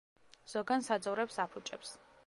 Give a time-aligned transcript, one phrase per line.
[0.53, 1.97] ზოგან საძოვრებს აფუჭებს.